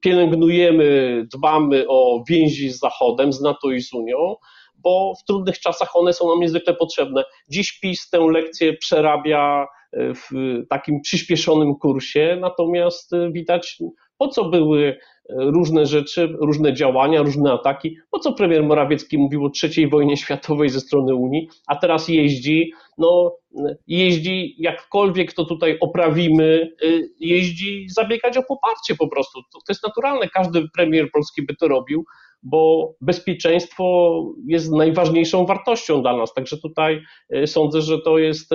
pielęgnujemy, 0.00 1.26
dbamy 1.32 1.84
o 1.88 2.24
więzi 2.28 2.70
z 2.70 2.78
Zachodem, 2.78 3.32
z 3.32 3.40
NATO 3.40 3.70
i 3.70 3.80
z 3.80 3.92
Unią, 3.92 4.36
bo 4.74 5.14
w 5.22 5.24
trudnych 5.24 5.58
czasach 5.58 5.96
one 5.96 6.12
są 6.12 6.28
nam 6.28 6.40
niezwykle 6.40 6.74
potrzebne. 6.74 7.24
Dziś 7.50 7.80
PiS 7.80 8.10
tę 8.10 8.18
lekcję 8.18 8.76
przerabia 8.76 9.62
e, 9.62 9.66
w 9.92 10.30
takim 10.70 11.00
przyspieszonym 11.00 11.74
kursie, 11.74 12.38
natomiast 12.40 13.12
widać, 13.32 13.78
po 14.18 14.28
co 14.28 14.44
były 14.44 14.96
różne 15.30 15.86
rzeczy, 15.86 16.28
różne 16.40 16.74
działania, 16.74 17.22
różne 17.22 17.52
ataki. 17.52 17.96
Po 18.10 18.18
co 18.18 18.32
premier 18.32 18.64
Morawiecki 18.64 19.18
mówił 19.18 19.44
o 19.44 19.50
trzeciej 19.50 19.88
wojnie 19.88 20.16
światowej 20.16 20.68
ze 20.68 20.80
strony 20.80 21.14
Unii, 21.14 21.48
a 21.66 21.76
teraz 21.76 22.08
jeździ, 22.08 22.72
no 22.98 23.36
jeździ 23.86 24.54
jakkolwiek 24.58 25.32
to 25.32 25.44
tutaj 25.44 25.78
oprawimy, 25.80 26.72
jeździ 27.20 27.86
zabiegać 27.88 28.36
o 28.36 28.42
poparcie 28.42 28.94
po 28.94 29.08
prostu. 29.08 29.40
To, 29.42 29.58
to 29.58 29.64
jest 29.68 29.82
naturalne, 29.82 30.28
każdy 30.28 30.68
premier 30.76 31.10
polski 31.12 31.42
by 31.42 31.56
to 31.56 31.68
robił, 31.68 32.04
bo 32.42 32.92
bezpieczeństwo 33.00 34.24
jest 34.46 34.72
najważniejszą 34.72 35.46
wartością 35.46 36.02
dla 36.02 36.16
nas. 36.16 36.34
Także 36.34 36.56
tutaj 36.56 37.02
sądzę, 37.46 37.80
że 37.80 37.98
to 38.00 38.18
jest 38.18 38.50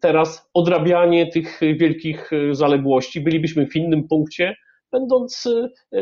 teraz 0.00 0.50
odrabianie 0.54 1.30
tych 1.30 1.60
wielkich 1.60 2.30
zaległości. 2.52 3.20
Bylibyśmy 3.20 3.66
w 3.66 3.76
innym 3.76 4.08
punkcie, 4.08 4.56
będąc 4.92 5.48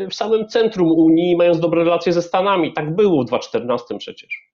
w 0.09 0.13
samym 0.13 0.47
centrum 0.47 0.91
Unii, 0.91 1.35
mając 1.35 1.59
dobre 1.59 1.83
relacje 1.83 2.13
ze 2.13 2.21
Stanami. 2.21 2.73
Tak 2.73 2.95
było 2.95 3.23
w 3.23 3.27
2014 3.27 3.97
przecież. 3.97 4.53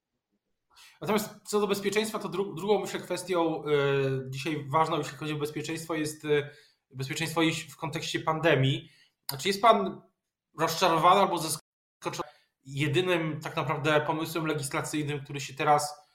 Natomiast 1.01 1.29
co 1.43 1.59
do 1.59 1.67
bezpieczeństwa, 1.67 2.19
to 2.19 2.29
dru 2.29 2.55
drugą 2.55 2.79
myślę 2.79 2.99
kwestią 2.99 3.63
y, 3.65 4.29
dzisiaj 4.29 4.65
ważną, 4.69 4.97
jeśli 4.97 5.17
chodzi 5.17 5.33
o 5.33 5.37
bezpieczeństwo, 5.37 5.95
jest 5.95 6.25
y, 6.25 6.49
bezpieczeństwo 6.91 7.41
w 7.69 7.75
kontekście 7.77 8.19
pandemii. 8.19 8.89
Czy 9.39 9.47
jest 9.47 9.61
Pan 9.61 10.01
rozczarowany 10.59 11.21
albo 11.21 11.37
zaskoczony 11.37 12.29
jedynym 12.65 13.39
tak 13.41 13.55
naprawdę 13.55 14.01
pomysłem 14.01 14.45
legislacyjnym, 14.45 15.19
który 15.19 15.39
się 15.39 15.53
teraz 15.53 15.91
y, 15.93 16.08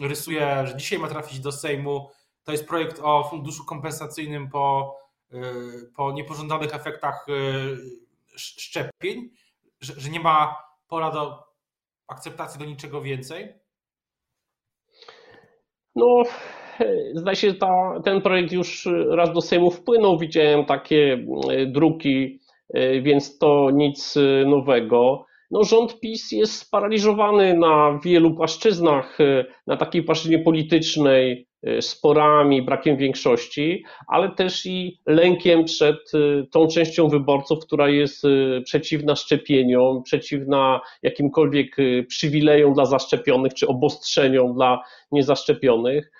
rysuje, 0.00 0.66
że 0.66 0.76
dzisiaj 0.76 0.98
ma 0.98 1.08
trafić 1.08 1.40
do 1.40 1.52
Sejmu? 1.52 2.10
To 2.44 2.52
jest 2.52 2.68
projekt 2.68 3.00
o 3.02 3.24
funduszu 3.30 3.64
kompensacyjnym 3.64 4.50
po, 4.50 4.96
po 5.96 6.12
niepożądanych 6.12 6.74
efektach 6.74 7.26
szczepień, 8.36 9.30
że, 9.80 10.00
że 10.00 10.10
nie 10.10 10.20
ma 10.20 10.56
pola 10.88 11.10
do 11.10 11.38
akceptacji 12.08 12.60
do 12.60 12.64
niczego 12.64 13.02
więcej? 13.02 13.54
No, 15.96 16.22
zdaje 17.14 17.36
się, 17.36 17.54
ta, 17.54 18.00
ten 18.04 18.22
projekt 18.22 18.52
już 18.52 18.88
raz 19.10 19.32
do 19.32 19.40
Sejmu 19.40 19.70
wpłynął. 19.70 20.18
Widziałem 20.18 20.64
takie 20.64 21.26
e, 21.50 21.66
druki, 21.66 22.40
więc 23.02 23.38
to 23.38 23.70
nic 23.72 24.14
nowego. 24.46 25.26
No, 25.52 25.64
rząd 25.64 26.00
PiS 26.00 26.32
jest 26.32 26.58
sparaliżowany 26.58 27.54
na 27.54 28.00
wielu 28.04 28.34
płaszczyznach, 28.34 29.18
na 29.66 29.76
takiej 29.76 30.02
płaszczyźnie 30.02 30.38
politycznej, 30.38 31.46
Y, 31.68 31.82
sporami, 31.82 32.62
brakiem 32.62 32.96
większości, 32.96 33.84
ale 34.06 34.30
też 34.30 34.66
i 34.66 35.00
lękiem 35.06 35.64
przed 35.64 36.14
y, 36.14 36.46
tą 36.50 36.66
częścią 36.66 37.08
wyborców, 37.08 37.58
która 37.66 37.88
jest 37.88 38.24
y, 38.24 38.62
przeciwna 38.64 39.16
szczepieniom, 39.16 40.02
przeciwna 40.02 40.80
jakimkolwiek 41.02 41.76
przywilejom 42.08 42.74
dla 42.74 42.84
zaszczepionych 42.84 43.54
czy 43.54 43.66
obostrzeniom 43.68 44.54
dla 44.54 44.82
niezaszczepionych. 45.12 46.12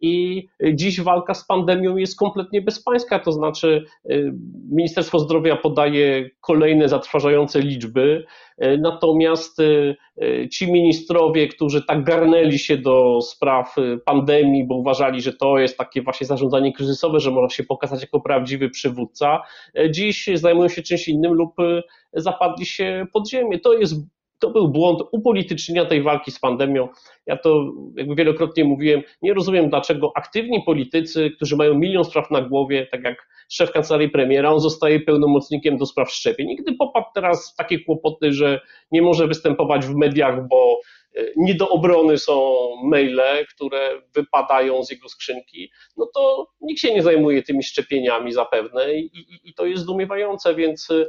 I 0.00 0.46
dziś 0.74 1.00
walka 1.00 1.34
z 1.34 1.46
pandemią 1.46 1.96
jest 1.96 2.18
kompletnie 2.18 2.62
bezpańska, 2.62 3.18
to 3.18 3.32
znaczy 3.32 3.84
Ministerstwo 4.70 5.18
Zdrowia 5.18 5.56
podaje 5.56 6.30
kolejne 6.40 6.88
zatrważające 6.88 7.60
liczby, 7.60 8.24
natomiast 8.78 9.58
ci 10.52 10.72
ministrowie, 10.72 11.48
którzy 11.48 11.82
tak 11.82 12.04
garnęli 12.04 12.58
się 12.58 12.76
do 12.76 13.20
spraw 13.20 13.76
pandemii, 14.04 14.66
bo 14.66 14.74
uważali, 14.74 15.20
że 15.20 15.32
to 15.32 15.58
jest 15.58 15.78
takie 15.78 16.02
właśnie 16.02 16.26
zarządzanie 16.26 16.72
kryzysowe, 16.72 17.20
że 17.20 17.30
można 17.30 17.50
się 17.50 17.64
pokazać 17.64 18.00
jako 18.00 18.20
prawdziwy 18.20 18.70
przywódca, 18.70 19.42
dziś 19.90 20.28
zajmują 20.34 20.68
się 20.68 20.82
czymś 20.82 21.08
innym 21.08 21.32
lub 21.32 21.54
zapadli 22.12 22.66
się 22.66 23.06
pod 23.12 23.28
ziemię. 23.30 23.58
To 23.58 23.72
jest 23.72 23.94
to 24.38 24.50
był 24.50 24.68
błąd 24.68 25.02
upolitycznienia 25.12 25.84
tej 25.84 26.02
walki 26.02 26.30
z 26.30 26.40
pandemią. 26.40 26.88
Ja 27.26 27.36
to 27.36 27.72
jakby 27.96 28.14
wielokrotnie 28.14 28.64
mówiłem, 28.64 29.02
nie 29.22 29.34
rozumiem 29.34 29.70
dlaczego 29.70 30.12
aktywni 30.14 30.62
politycy, 30.62 31.30
którzy 31.30 31.56
mają 31.56 31.74
milion 31.74 32.04
spraw 32.04 32.30
na 32.30 32.40
głowie, 32.40 32.86
tak 32.90 33.04
jak 33.04 33.28
szef 33.48 33.72
kancelarii 33.72 34.10
premiera, 34.10 34.52
on 34.52 34.60
zostaje 34.60 35.00
pełnomocnikiem 35.00 35.76
do 35.76 35.86
spraw 35.86 36.10
szczepień. 36.10 36.46
Nigdy 36.46 36.72
popadł 36.72 37.06
teraz 37.14 37.52
w 37.52 37.56
takie 37.56 37.80
kłopoty, 37.80 38.32
że 38.32 38.60
nie 38.92 39.02
może 39.02 39.26
występować 39.26 39.86
w 39.86 39.94
mediach, 39.94 40.48
bo 40.48 40.80
e, 41.16 41.24
nie 41.36 41.54
do 41.54 41.68
obrony 41.68 42.18
są 42.18 42.54
maile, 42.84 43.46
które 43.54 43.90
wypadają 44.14 44.84
z 44.84 44.90
jego 44.90 45.08
skrzynki, 45.08 45.70
no 45.96 46.08
to 46.14 46.46
nikt 46.60 46.80
się 46.80 46.94
nie 46.94 47.02
zajmuje 47.02 47.42
tymi 47.42 47.62
szczepieniami 47.62 48.32
zapewne 48.32 48.94
i, 48.94 49.04
i, 49.04 49.48
i 49.48 49.54
to 49.54 49.66
jest 49.66 49.82
zdumiewające, 49.82 50.54
więc 50.54 50.88
E, 50.90 51.06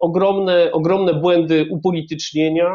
ogromne, 0.00 0.72
ogromne 0.72 1.14
błędy 1.14 1.66
upolitycznienia 1.70 2.70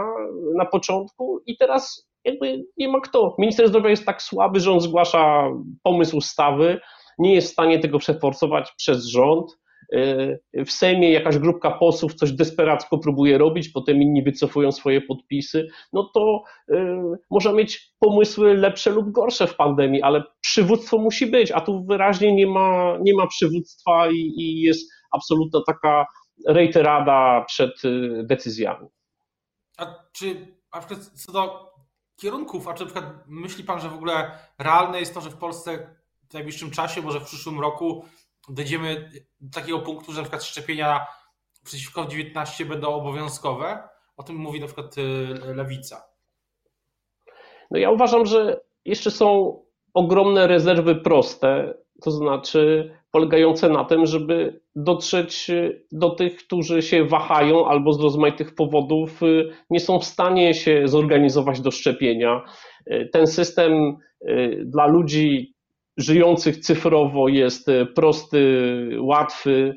na 0.56 0.66
początku 0.66 1.42
i 1.46 1.58
teraz 1.58 2.10
jakby 2.26 2.66
nie 2.78 2.88
ma 2.88 3.00
kto. 3.02 3.36
Minister 3.40 3.70
zdrowia 3.70 3.90
jest 3.90 4.06
tak 4.06 4.22
słaby, 4.22 4.60
że 4.60 4.72
on 4.72 4.82
zgłasza 4.82 5.52
pomysł 5.84 6.18
ustawy, 6.18 6.80
nie 7.20 7.36
jest 7.36 7.50
w 7.50 7.54
stanie 7.54 7.80
tego 7.80 8.00
przeforsować 8.00 8.72
przez 8.78 9.06
rząd. 9.06 9.60
E, 9.94 10.66
w 10.66 10.72
Sejmie 10.72 11.12
jakaś 11.12 11.38
grupka 11.38 11.72
posłów 11.72 12.14
coś 12.14 12.32
desperacko 12.32 12.98
próbuje 12.98 13.38
robić, 13.38 13.70
potem 13.70 14.02
inni 14.02 14.24
wycofują 14.24 14.72
swoje 14.72 15.02
podpisy. 15.02 15.68
No 15.94 16.12
to 16.14 16.44
można 17.32 17.54
mieć 17.54 17.94
pomysły 18.00 18.54
lepsze 18.58 18.92
lub 18.92 19.12
gorsze 19.12 19.48
w 19.48 19.56
pandemii, 19.56 20.02
ale 20.02 20.24
przywództwo 20.42 20.98
musi 20.98 21.28
być, 21.28 21.52
a 21.52 21.62
tu 21.62 21.86
wyraźnie 21.86 22.36
nie 22.36 22.48
ma, 22.48 22.98
nie 23.02 23.14
ma 23.14 23.28
przywództwa 23.28 24.12
i, 24.12 24.34
i 24.38 24.62
jest 24.62 24.92
absolutna 25.12 25.60
taka 25.68 26.06
reiterada 26.48 27.46
przed 27.48 27.86
y, 27.86 28.24
decyzjami. 28.24 28.88
A 29.78 29.96
czy 30.12 30.48
na 30.74 30.80
przykład 30.80 31.06
co 31.06 31.32
do 31.32 31.74
kierunków, 32.16 32.68
a 32.68 32.74
czy 32.74 32.86
na 32.86 32.92
przykład 32.92 33.28
myśli 33.28 33.64
Pan, 33.64 33.80
że 33.80 33.90
w 33.90 33.94
ogóle 33.94 34.32
realne 34.58 35.00
jest 35.00 35.14
to, 35.14 35.22
że 35.22 35.30
w 35.30 35.38
Polsce 35.38 35.96
w 36.30 36.34
najbliższym 36.34 36.72
czasie, 36.72 37.02
może 37.02 37.20
w 37.20 37.26
przyszłym 37.26 37.60
roku 37.60 38.06
dojdziemy 38.50 39.12
do 39.42 39.60
takiego 39.60 39.80
punktu, 39.80 40.12
że 40.12 40.18
na 40.18 40.24
przykład 40.24 40.44
szczepienia 40.44 41.08
przeciwko 41.64 42.06
19 42.06 42.66
będą 42.66 42.94
obowiązkowe? 42.94 43.90
O 44.18 44.24
tym 44.24 44.36
mówi 44.36 44.60
na 44.60 44.66
przykład 44.66 44.98
y, 44.98 45.56
Lewica. 45.56 46.04
No 47.72 47.80
ja 47.80 47.92
uważam, 47.92 48.26
że 48.26 48.62
jeszcze 48.86 49.12
są 49.12 49.60
ogromne 49.94 50.48
rezerwy 50.48 50.96
proste, 50.96 51.74
to 52.02 52.12
znaczy 52.12 52.92
polegające 53.12 53.70
na 53.70 53.84
tym, 53.84 54.06
żeby 54.06 54.60
dotrzeć 54.76 55.50
y, 55.50 55.86
do 55.92 56.10
tych, 56.10 56.36
którzy 56.36 56.82
się 56.82 57.06
wahają 57.06 57.68
albo 57.68 57.94
z 57.94 58.02
rozmaitych 58.02 58.56
powodów 58.56 59.24
y, 59.24 59.50
nie 59.70 59.80
są 59.80 60.00
w 60.00 60.06
stanie 60.06 60.54
się 60.54 60.88
zorganizować 60.88 61.62
do 61.62 61.72
szczepienia. 61.72 62.42
Y, 62.92 63.10
ten 63.14 63.28
system 63.28 63.98
dla 64.66 64.88
ludzi 64.88 65.54
żyjących 65.98 66.58
cyfrowo 66.58 67.28
jest 67.28 67.68
prosty, 67.96 68.68
łatwy, 69.00 69.76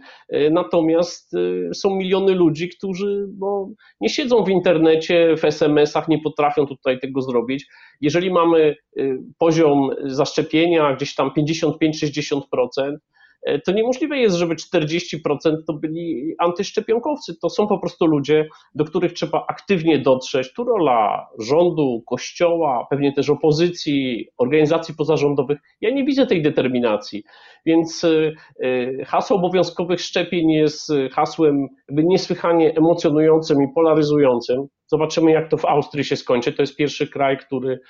natomiast 0.50 1.32
są 1.74 1.96
miliony 1.96 2.34
ludzi, 2.34 2.68
którzy 2.68 3.28
no, 3.38 3.70
nie 4.00 4.08
siedzą 4.08 4.44
w 4.44 4.48
internecie, 4.48 5.36
w 5.36 5.44
SMS-ach, 5.44 6.08
nie 6.08 6.18
potrafią 6.18 6.66
tutaj 6.66 7.00
tego 7.00 7.22
zrobić. 7.22 7.66
Jeżeli 8.00 8.30
mamy 8.30 8.76
poziom 9.38 9.90
zaszczepienia 10.04 10.96
gdzieś 10.96 11.14
tam 11.14 11.30
55-60%, 11.38 12.40
E, 12.82 12.98
to 13.64 13.72
niemożliwe 13.72 14.18
jest, 14.18 14.37
żeby 14.37 14.54
40% 14.54 15.18
to 15.66 15.72
byli 15.72 16.34
antyszczepionkowcy. 16.38 17.34
To 17.42 17.50
są 17.50 17.66
po 17.66 17.78
prostu 17.78 18.06
ludzie, 18.06 18.49
do 18.75 18.84
których 18.84 19.12
trzeba 19.12 19.46
aktywnie 19.49 19.99
dotrzeć. 19.99 20.52
Tu 20.52 20.64
rola 20.64 21.26
rządu, 21.38 22.02
kościoła, 22.06 22.87
pewnie 22.90 23.12
też 23.12 23.30
opozycji, 23.30 24.28
organizacji 24.38 24.94
pozarządowych. 24.94 25.58
Ja 25.80 25.90
nie 25.90 26.04
widzę 26.04 26.26
tej 26.26 26.42
determinacji. 26.42 27.25
Więc 27.66 28.04
e, 28.04 28.32
e, 29.00 29.04
hasło 29.04 29.37
obowiązkowych 29.37 30.00
szczepień 30.00 30.50
jest 30.50 30.92
hasłem 31.12 31.68
niesłychanie 31.90 32.76
emocjonującym 32.76 33.62
i 33.62 33.72
polaryzującym. 33.75 34.66
Zobaczymy, 34.87 35.30
jak 35.30 35.49
to 35.49 35.56
w 35.56 35.64
Austrii 35.64 36.04
się 36.04 36.16
skończy. 36.16 36.52
To 36.52 36.62
jest 36.62 36.76
pierwszy 36.76 37.06
kraj, 37.06 37.38
który 37.38 37.80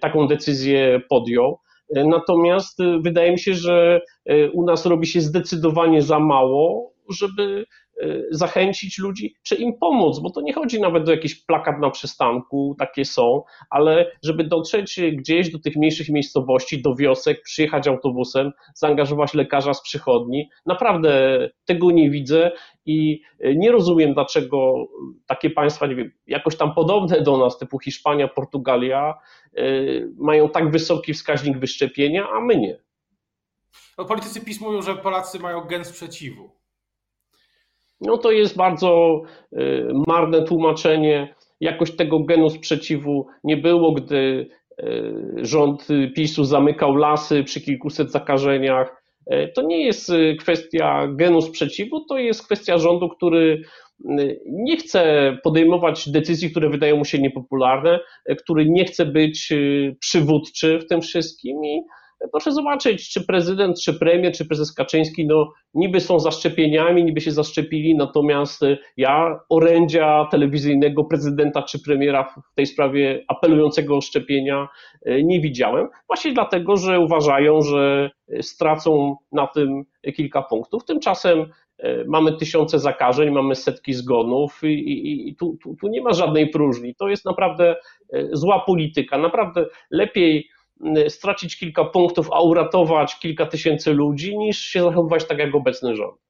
taką 0.00 0.26
decyzję 0.26 1.00
podjął. 1.08 1.58
Natomiast 1.94 2.80
y, 2.80 3.00
wydaje 3.00 3.32
mi 3.32 3.38
się, 3.38 3.54
że 3.54 4.00
y, 4.30 4.50
u 4.52 4.64
nas 4.64 4.86
robi 4.86 5.06
się 5.06 5.20
zdecydowanie 5.20 6.02
za 6.02 6.18
mało, 6.18 6.92
żeby 7.10 7.64
zachęcić 8.30 8.98
ludzi, 8.98 9.34
czy 9.42 9.54
im 9.54 9.78
pomóc, 9.78 10.18
bo 10.18 10.30
to 10.30 10.40
nie 10.40 10.52
chodzi 10.52 10.80
nawet 10.80 11.08
o 11.08 11.10
jakiś 11.10 11.34
plakat 11.34 11.80
na 11.80 11.90
przystanku, 11.90 12.76
takie 12.78 13.04
są, 13.04 13.42
ale 13.70 14.12
żeby 14.24 14.44
dotrzeć 14.44 15.00
gdzieś 15.12 15.52
do 15.52 15.58
tych 15.58 15.76
mniejszych 15.76 16.08
miejscowości, 16.08 16.82
do 16.82 16.94
wiosek, 16.94 17.42
przyjechać 17.42 17.88
autobusem, 17.88 18.52
zaangażować 18.74 19.34
lekarza 19.34 19.74
z 19.74 19.82
przychodni. 19.82 20.48
Naprawdę 20.66 21.38
tego 21.64 21.90
nie 21.90 22.10
widzę 22.10 22.52
i 22.86 23.22
nie 23.56 23.72
rozumiem, 23.72 24.14
dlaczego 24.14 24.74
takie 25.26 25.50
państwa, 25.50 25.86
nie 25.86 25.94
wiem, 25.94 26.12
jakoś 26.26 26.56
tam 26.56 26.74
podobne 26.74 27.20
do 27.20 27.36
nas, 27.36 27.58
typu 27.58 27.78
Hiszpania, 27.78 28.28
Portugalia, 28.28 29.14
mają 30.16 30.48
tak 30.48 30.70
wysoki 30.70 31.14
wskaźnik 31.14 31.58
wyszczepienia, 31.58 32.28
a 32.28 32.40
my 32.40 32.56
nie. 32.56 32.82
No, 33.98 34.04
politycy 34.04 34.44
PiS 34.44 34.60
mówią, 34.60 34.82
że 34.82 34.94
Polacy 34.94 35.38
mają 35.38 35.60
gen 35.60 35.84
sprzeciwu. 35.84 36.59
No 38.00 38.18
to 38.18 38.30
jest 38.30 38.56
bardzo 38.56 39.22
y, 39.52 39.88
marne 40.06 40.42
tłumaczenie. 40.42 41.34
Jakoś 41.60 41.96
tego 41.96 42.20
genu 42.20 42.50
sprzeciwu 42.50 43.26
nie 43.44 43.56
było, 43.56 43.92
gdy 43.92 44.48
y, 44.82 44.86
rząd 45.36 45.88
PiSu 46.16 46.44
zamykał 46.44 46.94
lasy 46.94 47.44
przy 47.44 47.60
kilkuset 47.60 48.12
zakażeniach. 48.12 49.02
Y, 49.32 49.52
to 49.54 49.62
nie 49.62 49.84
jest 49.84 50.12
kwestia 50.38 51.08
genu 51.08 51.42
sprzeciwu, 51.42 52.04
to 52.04 52.18
jest 52.18 52.46
kwestia 52.46 52.78
rządu, 52.78 53.08
który 53.08 53.62
nie 54.46 54.76
chce 54.76 55.32
podejmować 55.44 56.10
decyzji, 56.10 56.50
które 56.50 56.70
wydają 56.70 56.96
mu 56.96 57.04
się 57.04 57.18
niepopularne, 57.18 58.00
który 58.38 58.66
nie 58.68 58.84
chce 58.84 59.06
być 59.06 59.52
przywódczy 60.00 60.78
w 60.78 60.86
tym 60.86 61.00
wszystkim 61.00 61.64
i 61.64 61.82
Proszę 62.32 62.52
zobaczyć, 62.52 63.10
czy 63.10 63.26
prezydent, 63.26 63.80
czy 63.80 63.94
premier, 63.94 64.32
czy 64.32 64.44
prezes 64.44 64.74
Kaczyński, 64.74 65.26
no 65.26 65.52
niby 65.74 66.00
są 66.00 66.18
zaszczepieniami, 66.18 67.04
niby 67.04 67.20
się 67.20 67.30
zaszczepili, 67.30 67.96
natomiast 67.96 68.60
ja 68.96 69.40
orędzia 69.48 70.28
telewizyjnego 70.30 71.04
prezydenta 71.04 71.62
czy 71.62 71.82
premiera 71.82 72.24
w 72.24 72.54
tej 72.54 72.66
sprawie 72.66 73.24
apelującego 73.28 73.96
o 73.96 74.00
szczepienia 74.00 74.68
e, 75.02 75.22
nie 75.22 75.40
widziałem. 75.40 75.88
Właśnie 76.06 76.32
dlatego, 76.32 76.76
że 76.76 77.00
uważają, 77.00 77.62
że 77.62 78.10
stracą 78.40 79.16
na 79.32 79.46
tym 79.46 79.84
kilka 80.16 80.42
punktów. 80.42 80.84
Tymczasem 80.84 81.46
mamy 82.06 82.36
tysiące 82.36 82.78
zakażeń, 82.78 83.30
mamy 83.30 83.54
setki 83.54 83.92
zgonów 83.92 84.60
i, 84.62 84.66
i, 84.66 85.28
i 85.28 85.36
tu, 85.36 85.58
tu, 85.62 85.76
tu 85.80 85.88
nie 85.88 86.02
ma 86.02 86.12
żadnej 86.12 86.48
próżni. 86.48 86.94
To 86.94 87.08
jest 87.08 87.24
naprawdę 87.24 87.76
zła 88.32 88.60
polityka. 88.66 89.18
Naprawdę 89.18 89.66
lepiej 89.90 90.48
Y, 90.59 90.59
stracić 91.08 91.56
kilka 91.56 91.84
punktów, 91.84 92.28
a 92.32 92.40
uratować 92.40 93.18
kilka 93.18 93.46
tysięcy 93.46 93.92
ludzi, 93.92 94.38
niż 94.38 94.58
się 94.58 94.82
zachowywać 94.82 95.24
tak 95.24 95.38
jak 95.38 95.54
obecny 95.54 95.96
rząd. 95.96 96.20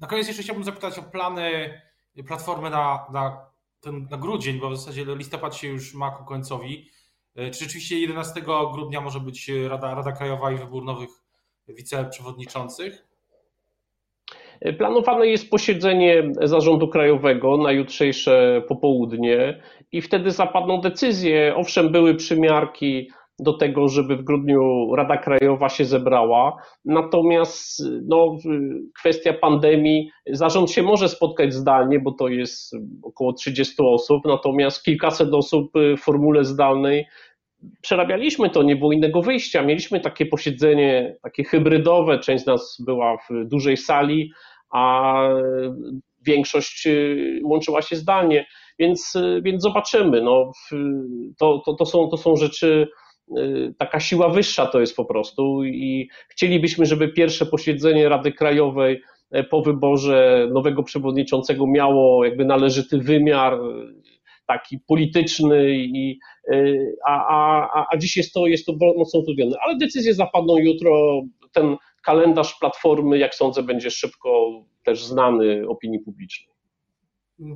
Na 0.00 0.06
koniec 0.06 0.26
jeszcze 0.28 0.42
chciałbym 0.42 0.64
zapytać 0.64 0.98
o 0.98 1.02
plany 1.02 1.80
Platformy 2.26 2.70
na, 2.70 3.06
na, 3.12 3.46
ten, 3.80 4.08
na 4.10 4.16
grudzień, 4.16 4.60
bo 4.60 4.70
w 4.70 4.76
zasadzie 4.76 5.04
listopad 5.04 5.56
się 5.56 5.68
już 5.68 5.94
ma 5.94 6.10
ku 6.10 6.24
końcowi. 6.24 6.86
Y, 7.38 7.50
czy 7.50 7.64
rzeczywiście 7.64 7.98
11 7.98 8.42
grudnia 8.74 9.00
może 9.00 9.20
być 9.20 9.50
Rada, 9.68 9.94
Rada 9.94 10.12
Krajowa 10.12 10.52
i 10.52 10.56
wybór 10.56 10.84
nowych 10.84 11.10
wiceprzewodniczących? 11.68 13.10
Planowane 14.78 15.26
jest 15.26 15.50
posiedzenie 15.50 16.32
zarządu 16.42 16.88
krajowego 16.88 17.56
na 17.56 17.72
jutrzejsze 17.72 18.62
popołudnie 18.68 19.62
i 19.92 20.02
wtedy 20.02 20.30
zapadną 20.30 20.80
decyzje. 20.80 21.54
Owszem, 21.56 21.92
były 21.92 22.14
przymiarki 22.14 23.10
do 23.42 23.52
tego, 23.52 23.88
żeby 23.88 24.16
w 24.16 24.24
grudniu 24.24 24.94
Rada 24.94 25.16
Krajowa 25.16 25.68
się 25.68 25.84
zebrała. 25.84 26.62
Natomiast 26.84 27.82
no, 28.02 28.36
kwestia 28.98 29.32
pandemii, 29.32 30.10
zarząd 30.26 30.70
się 30.70 30.82
może 30.82 31.08
spotkać 31.08 31.54
zdalnie, 31.54 32.00
bo 32.00 32.12
to 32.12 32.28
jest 32.28 32.76
około 33.02 33.32
30 33.32 33.74
osób, 33.78 34.24
natomiast 34.24 34.84
kilkaset 34.84 35.34
osób 35.34 35.72
w 35.98 36.00
formule 36.00 36.44
zdalnej 36.44 37.06
przerabialiśmy 37.80 38.50
to, 38.50 38.62
nie 38.62 38.76
było 38.76 38.92
innego 38.92 39.22
wyjścia. 39.22 39.62
Mieliśmy 39.62 40.00
takie 40.00 40.26
posiedzenie, 40.26 41.16
takie 41.22 41.44
hybrydowe, 41.44 42.18
część 42.18 42.44
z 42.44 42.46
nas 42.46 42.82
była 42.86 43.16
w 43.16 43.44
dużej 43.44 43.76
sali, 43.76 44.32
a 44.70 45.14
większość 46.26 46.88
łączyła 47.44 47.82
się 47.82 47.96
zdalnie, 47.96 48.46
więc, 48.78 49.16
więc 49.42 49.62
zobaczymy. 49.62 50.22
No, 50.22 50.52
to, 51.38 51.62
to, 51.66 51.74
to, 51.74 51.86
są, 51.86 52.08
to 52.08 52.16
są 52.16 52.36
rzeczy 52.36 52.88
Y, 53.09 53.09
taka 53.78 54.00
siła 54.00 54.28
wyższa 54.28 54.66
to 54.66 54.80
jest 54.80 54.96
po 54.96 55.04
prostu 55.04 55.64
i 55.64 56.08
chcielibyśmy, 56.28 56.86
żeby 56.86 57.08
pierwsze 57.08 57.46
posiedzenie 57.46 58.08
Rady 58.08 58.32
Krajowej 58.32 59.02
e, 59.30 59.44
po 59.44 59.62
wyborze 59.62 60.48
nowego 60.52 60.82
przewodniczącego 60.82 61.66
miało 61.66 62.24
jakby 62.24 62.44
należyty 62.44 62.98
wymiar 62.98 63.54
e, 63.54 63.58
taki 64.46 64.78
polityczny, 64.78 65.70
i, 65.74 66.18
e, 66.52 66.56
a, 67.06 67.26
a, 67.74 67.86
a 67.90 67.96
dziś 67.96 68.16
jest 68.16 68.32
to, 68.32 68.46
jest 68.46 68.66
to 68.66 68.72
mocno 68.96 69.20
utrudnione. 69.20 69.56
Ale 69.60 69.76
decyzje 69.76 70.14
zapadną 70.14 70.56
jutro. 70.56 71.22
Ten 71.52 71.76
kalendarz 72.02 72.58
Platformy, 72.58 73.18
jak 73.18 73.34
sądzę, 73.34 73.62
będzie 73.62 73.90
szybko 73.90 74.50
też 74.82 75.04
znany 75.04 75.68
opinii 75.68 75.98
publicznej. 75.98 76.54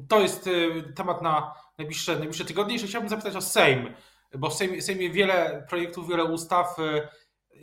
To 0.09 0.21
jest 0.21 0.51
temat 0.97 1.23
na 1.23 1.53
najbliższe, 1.79 2.17
najbliższe 2.19 2.45
tygodnie. 2.45 2.73
Jeszcze 2.73 2.89
chciałbym 2.89 3.09
zapytać 3.09 3.37
o 3.37 3.41
Sejm 3.41 3.89
bo 4.39 4.51
w 4.51 4.55
Sejmie, 4.55 4.83
Sejmie 4.83 5.11
wiele 5.11 5.67
projektów, 5.69 6.09
wiele 6.09 6.25
ustaw. 6.25 6.79
Y, 6.79 7.09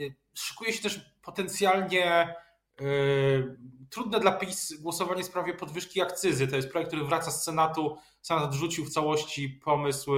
y, 0.03 0.15
szykuje 0.33 0.73
się 0.73 0.83
też 0.83 1.15
potencjalnie 1.21 2.35
y, 2.81 3.57
trudne 3.89 4.19
dla 4.19 4.31
PiS 4.31 4.81
głosowanie 4.81 5.23
w 5.23 5.25
sprawie 5.25 5.53
podwyżki 5.53 6.01
akcyzy. 6.01 6.47
To 6.47 6.55
jest 6.55 6.71
projekt, 6.71 6.89
który 6.89 7.05
wraca 7.05 7.31
z 7.31 7.43
Senatu. 7.43 7.97
Senat 8.21 8.43
odrzucił 8.43 8.85
w 8.85 8.89
całości 8.89 9.49
pomysł 9.49 10.11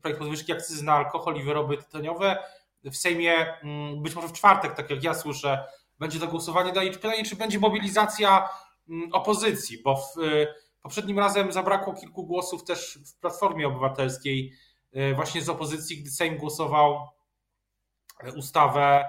projekt 0.00 0.20
podwyżki 0.20 0.52
akcyzy 0.52 0.84
na 0.84 0.92
alkohol 0.92 1.36
i 1.36 1.42
wyroby 1.42 1.76
tytoniowe. 1.76 2.38
W 2.84 2.96
Sejmie 2.96 3.60
mm, 3.62 4.02
być 4.02 4.14
może 4.14 4.28
w 4.28 4.32
czwartek, 4.32 4.74
tak 4.74 4.90
jak 4.90 5.04
ja 5.04 5.14
słyszę, 5.14 5.64
będzie 5.98 6.20
to 6.20 6.26
głosowanie. 6.26 6.72
No 6.74 6.82
i 6.82 6.90
pytanie, 6.90 7.24
czy 7.24 7.36
będzie 7.36 7.58
mobilizacja 7.58 8.48
mm, 8.88 9.12
opozycji, 9.12 9.82
bo 9.82 9.96
w, 9.96 10.14
poprzednim 10.84 11.18
razem 11.18 11.52
zabrakło 11.52 11.94
kilku 11.94 12.26
głosów 12.26 12.64
też 12.64 12.98
w 13.06 13.20
Platformie 13.20 13.68
Obywatelskiej 13.68 14.52
właśnie 15.14 15.42
z 15.42 15.48
opozycji, 15.48 15.96
gdy 15.96 16.10
Sejm 16.10 16.36
głosował 16.36 17.08
e, 18.24 18.32
ustawę 18.32 19.04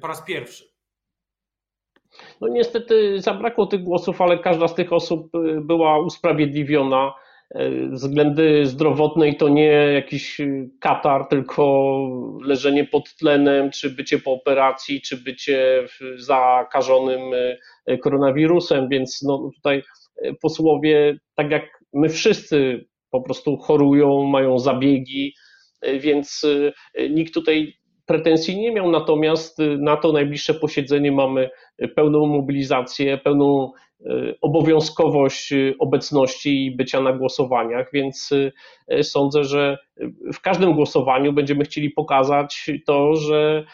po 0.00 0.06
raz 0.06 0.22
pierwszy. 0.22 0.64
No 2.40 2.48
niestety 2.48 3.20
zabrakło 3.20 3.66
tych 3.66 3.82
głosów, 3.82 4.20
ale 4.20 4.38
każda 4.38 4.68
z 4.68 4.74
tych 4.74 4.92
osób 4.92 5.34
e, 5.34 5.60
była 5.60 5.98
usprawiedliwiona. 5.98 7.14
Względy 7.90 8.66
zdrowotne 8.66 9.28
i 9.28 9.36
to 9.36 9.48
nie 9.48 9.68
jakiś 9.92 10.40
katar, 10.80 11.28
tylko 11.28 11.96
leżenie 12.42 12.84
pod 12.84 13.16
tlenem, 13.16 13.70
czy 13.70 13.90
bycie 13.90 14.18
po 14.18 14.32
operacji, 14.32 15.02
czy 15.02 15.16
bycie 15.16 15.88
zakażonym 16.16 17.20
koronawirusem, 18.02 18.88
więc 18.88 19.22
no 19.22 19.50
tutaj 19.54 19.82
posłowie, 20.40 21.18
tak 21.34 21.50
jak 21.50 21.64
my 21.92 22.08
wszyscy 22.08 22.86
po 23.10 23.22
prostu 23.22 23.56
chorują, 23.56 24.24
mają 24.24 24.58
zabiegi, 24.58 25.34
e, 25.80 25.98
więc 25.98 26.46
e, 26.94 27.08
nikt 27.08 27.34
tutaj 27.34 27.72
pretensji 28.06 28.58
nie 28.58 28.72
miał, 28.72 28.90
natomiast 28.90 29.60
e, 29.60 29.76
na 29.78 29.96
to 29.96 30.12
najbliższe 30.12 30.54
posiedzenie 30.54 31.12
mamy 31.12 31.50
pełną 31.96 32.26
mobilizację, 32.26 33.18
pełną 33.18 33.72
obowiązkowość 34.40 35.54
obecności 35.78 36.66
i 36.66 36.76
bycia 36.76 37.00
na 37.00 37.12
głosowaniach, 37.12 37.90
więc 37.92 38.30
sądzę, 39.02 39.44
że 39.44 39.78
w 40.32 40.40
każdym 40.40 40.72
głosowaniu 40.72 41.32
będziemy 41.32 41.64
chcieli 41.64 41.90
pokazać 41.90 42.70
to, 42.86 43.16
że 43.16 43.64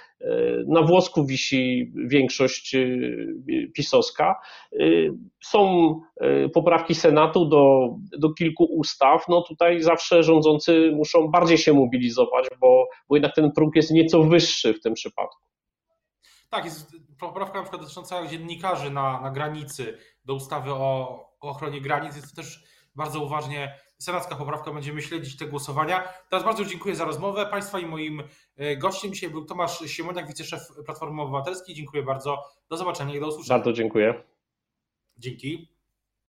na 0.67 0.83
włosku 0.83 1.25
wisi 1.25 1.93
większość 1.97 2.77
pisowska. 3.75 4.41
Są 5.45 5.95
poprawki 6.55 6.95
Senatu 6.95 7.45
do, 7.45 7.95
do 8.19 8.33
kilku 8.33 8.65
ustaw. 8.65 9.29
No 9.29 9.43
tutaj 9.43 9.83
zawsze 9.83 10.23
rządzący 10.23 10.93
muszą 10.95 11.29
bardziej 11.29 11.59
się 11.59 11.73
mobilizować, 11.73 12.47
bo, 12.61 12.89
bo 13.09 13.17
jednak 13.17 13.35
ten 13.35 13.53
próg 13.53 13.77
jest 13.77 13.91
nieco 13.91 14.23
wyższy 14.23 14.75
w 14.75 14.81
tym 14.81 14.95
przypadku. 14.95 15.43
Tak, 16.51 16.65
jest 16.65 16.97
poprawka 17.21 17.59
na 17.59 17.63
przykład 17.63 17.83
dotycząca 17.83 18.27
dziennikarzy 18.27 18.91
na, 18.91 19.21
na 19.21 19.31
granicy 19.31 19.99
do 20.25 20.35
ustawy 20.35 20.73
o, 20.73 21.25
ochronie 21.41 21.81
granic. 21.81 22.17
Jest 22.17 22.31
to 22.31 22.37
też 22.43 22.65
bardzo 22.95 23.21
uważnie 23.21 23.79
senacka 23.99 24.37
poprawka, 24.37 24.73
będziemy 24.73 25.03
śledzić 25.03 25.37
te 25.37 25.47
głosowania. 25.47 26.09
Teraz 26.31 26.45
bardzo 26.45 26.65
dziękuję 26.65 26.97
za 26.97 27.05
rozmowę. 27.05 27.47
Państwa 27.47 27.81
i 27.81 27.87
moim 27.87 28.23
e, 28.57 28.77
gościem 28.77 29.13
dzisiaj 29.13 29.31
był 29.31 29.45
Tomasz 29.45 29.79
Siemoniak, 29.91 30.29
wiceszef 30.29 30.61
Platformy 30.85 31.23
Obywatelskiej. 31.23 31.75
Dziękuję 31.75 32.03
bardzo. 32.03 32.45
Do 32.71 32.77
zobaczenia 32.77 33.15
i 33.15 33.21
do 33.21 33.29
usłyszenia. 33.29 33.59
Bardzo 33.59 33.73
dziękuję. 33.73 34.23
Dzięki. 35.19 35.72